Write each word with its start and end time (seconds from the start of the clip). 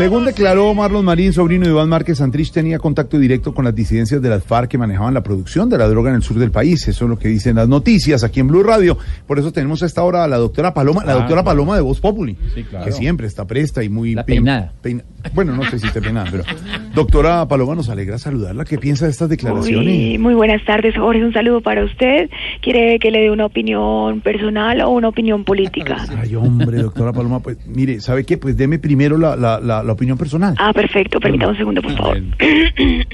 Según 0.00 0.24
declaró 0.24 0.72
Marlon 0.74 1.04
Marín, 1.04 1.32
sobrino 1.32 1.66
de 1.66 1.72
Iván 1.72 1.88
Márquez 1.88 2.18
Santrich, 2.18 2.50
tenía 2.52 2.78
contacto 2.78 3.18
directo 3.18 3.52
con 3.54 3.64
las 3.64 3.74
disidencias 3.74 4.22
de 4.22 4.28
las 4.30 4.42
FARC 4.42 4.70
que 4.70 4.78
manejaban 4.78 5.12
la 5.14 5.22
producción 5.22 5.68
de 5.68 5.76
la 5.78 5.86
droga 5.88 6.10
en 6.10 6.16
el 6.16 6.22
sur 6.22 6.38
del 6.38 6.50
país. 6.50 6.88
Eso 6.88 7.04
es 7.04 7.08
lo 7.10 7.18
que 7.18 7.28
dicen 7.28 7.56
las 7.56 7.68
noticias 7.68 8.24
aquí 8.24 8.40
en 8.40 8.48
Blue 8.48 8.62
Radio. 8.62 8.96
Por 9.26 9.38
eso 9.38 9.52
tenemos 9.52 9.82
a 9.82 9.86
esta 9.86 10.02
hora 10.02 10.24
a 10.24 10.28
la 10.28 10.38
doctora 10.38 10.72
Paloma, 10.72 11.04
la 11.04 11.12
doctora 11.14 11.44
Paloma 11.44 11.74
de 11.76 11.82
Voz 11.82 12.00
Populi, 12.00 12.36
que 12.84 12.92
siempre 12.92 13.26
está 13.26 13.46
presta 13.46 13.84
y 13.84 13.88
muy 13.88 14.14
La 14.14 14.22
bien- 14.22 14.44
peinada. 14.44 14.72
peina- 14.82 15.04
Bueno, 15.34 15.54
no 15.54 15.64
sé 15.70 15.78
si 15.78 15.86
esté 15.86 16.00
peinada, 16.00 16.28
pero 16.30 16.44
doctora 16.94 17.46
Paloma, 17.46 17.74
nos 17.74 17.88
alegra 17.88 18.18
saludarla. 18.18 18.64
¿Qué 18.64 18.78
piensa 18.78 19.04
de 19.06 19.10
estas 19.10 19.28
declaraciones? 19.28 19.86
Uy, 19.86 20.18
muy 20.18 20.34
buenas 20.34 20.64
tardes, 20.64 20.96
Jorge. 20.96 21.24
Un 21.24 21.32
saludo 21.32 21.60
para 21.60 21.84
usted. 21.84 22.30
¿Quiere 22.60 22.98
que 22.98 23.10
le 23.10 23.20
dé 23.20 23.30
una 23.30 23.46
opinión 23.46 24.20
personal 24.20 24.80
o 24.82 24.90
una 24.90 25.08
opinión 25.08 25.44
política? 25.44 25.96
Ay, 26.20 26.34
hombre, 26.34 26.78
doctora 26.78 27.12
Paloma, 27.12 27.40
pues 27.40 27.58
mire, 27.66 28.00
¿sabe 28.00 28.24
qué? 28.24 28.38
Pues 28.38 28.56
deme 28.56 28.78
primero 28.78 29.18
la, 29.18 29.36
la, 29.36 29.60
la, 29.60 29.82
la 29.82 29.92
opinión 29.92 30.18
personal. 30.18 30.54
Ah, 30.58 30.72
perfecto. 30.72 31.20
Permítame 31.20 31.52
un 31.52 31.58
segundo, 31.58 31.82
por 31.82 31.96
favor. 31.96 32.20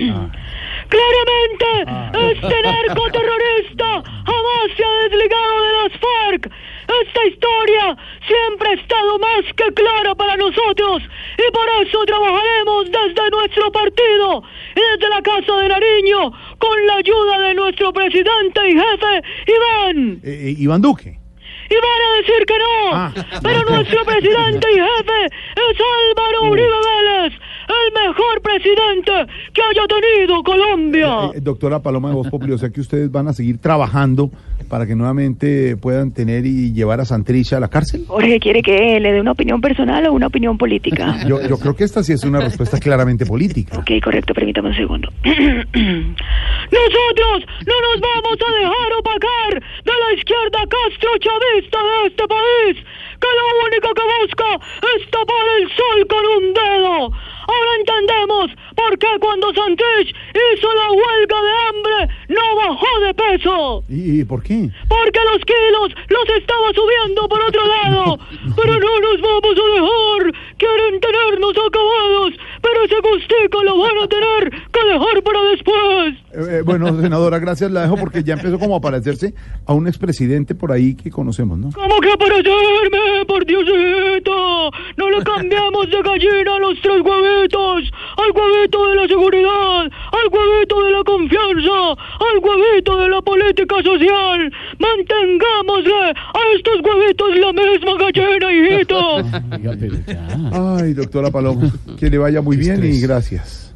Ah. 0.08 0.30
Claramente, 0.88 2.30
este 2.36 2.54
narcoterrorista 2.62 4.02
jamás 4.04 4.76
se 4.76 4.84
ha 4.84 5.08
desligado 5.08 5.54
de 5.62 5.72
las 5.82 5.92
FARC. 6.00 6.50
Esta 6.86 7.26
historia 7.26 7.96
siempre 8.26 8.68
ha 8.70 8.74
estado 8.74 9.18
más 9.18 9.42
que 9.56 9.74
clara 9.74 10.14
para 10.14 10.36
nosotros 10.36 11.02
y 11.36 11.52
por 11.52 11.68
eso 11.82 12.04
trabajaremos 12.06 12.86
desde 12.86 13.30
nuestro 13.30 13.72
partido 13.72 14.42
y 14.74 14.80
desde 14.80 15.08
la 15.08 15.22
Casa 15.22 15.56
de 15.56 15.68
Nariño 15.68 16.32
con 16.58 16.86
la 16.86 16.96
ayuda 16.96 17.38
de 17.40 17.54
nuestro 17.54 17.92
presidente 17.92 18.60
y 18.68 18.72
jefe, 18.74 19.22
Iván. 19.46 20.20
Eh, 20.22 20.48
eh, 20.48 20.54
Iván 20.58 20.82
Duque. 20.82 21.18
Y 21.68 21.74
van 21.74 22.00
a 22.00 22.16
decir 22.18 22.46
que 22.46 22.58
no. 22.58 22.94
Ah. 22.94 23.12
Pero 23.42 23.62
nuestro 23.68 24.04
presidente 24.04 24.68
y 24.70 24.74
jefe 24.74 25.24
es 25.26 25.78
Álvaro 25.80 26.50
Uribe 26.50 26.80
mejor 28.08 28.42
presidente 28.42 29.12
que 29.52 29.62
haya 29.62 29.82
tenido 29.86 30.42
Colombia. 30.42 31.30
Eh, 31.34 31.40
doctora 31.40 31.80
Paloma 31.80 32.08
de 32.10 32.14
Voz 32.14 32.28
Populi, 32.28 32.52
o 32.52 32.58
sea 32.58 32.70
que 32.70 32.80
ustedes 32.80 33.10
van 33.10 33.26
a 33.28 33.32
seguir 33.32 33.58
trabajando 33.58 34.30
para 34.68 34.86
que 34.86 34.94
nuevamente 34.94 35.76
puedan 35.76 36.12
tener 36.12 36.46
y 36.46 36.72
llevar 36.72 37.00
a 37.00 37.04
Santrich 37.04 37.52
a 37.52 37.60
la 37.60 37.68
cárcel. 37.68 38.04
Jorge, 38.06 38.38
¿quiere 38.40 38.62
que 38.62 38.98
le 39.00 39.12
dé 39.12 39.20
una 39.20 39.32
opinión 39.32 39.60
personal 39.60 40.06
o 40.06 40.12
una 40.12 40.26
opinión 40.26 40.58
política? 40.58 41.16
Yo, 41.26 41.40
yo 41.46 41.58
creo 41.58 41.74
que 41.74 41.84
esta 41.84 42.02
sí 42.02 42.12
es 42.12 42.24
una 42.24 42.40
respuesta 42.40 42.78
claramente 42.78 43.24
política. 43.26 43.78
Ok, 43.78 43.90
correcto, 44.02 44.34
permítame 44.34 44.70
un 44.70 44.76
segundo. 44.76 45.08
Nosotros 45.24 47.44
no 47.66 47.74
nos 47.86 48.00
vamos 48.00 48.38
a 48.42 48.50
dejar 48.58 48.92
opacar 48.98 49.62
de 49.84 49.92
la 49.92 50.12
izquierda 50.16 50.66
castro 50.66 51.10
chavista 51.18 51.78
de 51.78 52.06
este 52.08 52.26
país, 52.26 52.76
que 53.20 53.28
lo 53.38 53.44
único 53.66 53.88
que 53.94 54.02
busca 54.20 54.48
es 54.96 55.02
tapar 55.10 55.46
el 55.60 55.68
sol 55.68 56.06
con 56.08 56.24
un 56.36 56.44
dedo. 56.54 57.12
Ahora 58.86 58.94
entendemos 58.94 58.96
por 58.96 58.98
qué 58.98 59.06
cuando 59.20 59.52
Santrich 59.54 60.14
hizo 60.34 60.68
la 60.74 60.90
huelga 60.92 61.42
de 61.42 61.52
hambre 61.66 62.14
no 62.28 62.56
bajó 62.56 63.00
de 63.04 63.14
peso. 63.14 63.84
¿Y, 63.88 64.24
por 64.24 64.42
qué? 64.42 64.70
Porque 64.88 65.20
los 65.32 65.42
kilos 65.44 65.94
los 66.08 66.36
estaba 66.38 66.72
subiendo 66.74 67.28
por 67.28 67.40
otro 67.42 67.62
lado. 67.82 68.18
Pero 68.56 68.72
no 68.80 69.00
nos 69.00 69.20
vamos 69.20 69.56
a 69.56 69.74
dejar. 69.74 70.32
Quieren 70.58 71.00
tenernos 71.00 71.52
acabados. 71.52 72.34
Pero 72.62 72.84
ese 72.84 72.96
gustico 73.00 73.62
lo 73.64 73.78
van 73.78 73.98
a 74.02 74.08
tener 74.08 74.50
que 74.50 74.84
dejar 74.84 75.22
para 75.22 75.42
después. 75.42 76.14
Eh, 76.32 76.58
eh, 76.58 76.62
bueno, 76.62 77.00
senadora, 77.00 77.38
gracias, 77.38 77.70
la 77.70 77.82
dejo 77.82 77.96
porque 77.96 78.22
ya 78.22 78.34
empezó 78.34 78.58
como 78.58 78.76
a 78.76 78.80
parecerse 78.80 79.34
a 79.66 79.72
un 79.72 79.86
expresidente 79.86 80.54
por 80.54 80.72
ahí 80.72 80.94
que 80.94 81.10
conocemos, 81.10 81.58
¿no? 81.58 81.70
¿Cómo 81.72 82.00
que 82.00 82.16
parecerme? 82.16 83.24
Por 83.26 83.46
Diosito. 83.46 84.70
No 84.96 85.10
le 85.10 85.22
cambiamos 85.22 85.90
de 85.90 86.02
gallina 86.02 86.56
a 86.56 86.58
los 86.58 86.80
tres 86.82 87.00
huevitos. 87.02 87.90
Al 88.26 88.32
huevito 88.32 88.88
de 88.88 88.96
la 88.96 89.08
seguridad. 89.08 89.82
Al 89.84 90.28
huevito 90.32 90.82
de 90.82 90.90
la 90.90 91.04
confianza. 91.04 91.92
Al 92.18 92.38
huevito 92.42 92.96
de 92.96 93.08
la 93.08 93.22
política 93.22 93.76
social. 93.84 94.52
Mantengámosle 94.78 96.10
a 96.10 96.40
estos 96.56 96.80
huevitos 96.82 97.36
la 97.36 97.52
misma 97.52 97.92
gallina, 97.98 98.52
hijito. 98.52 98.98
Ay, 100.82 100.94
doctora 100.94 101.30
Paloma, 101.30 101.70
que 101.98 102.10
le 102.10 102.18
vaya 102.18 102.42
muy 102.42 102.56
bien 102.56 102.84
y 102.84 103.00
gracias. 103.00 103.74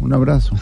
Un 0.00 0.12
abrazo. 0.12 0.56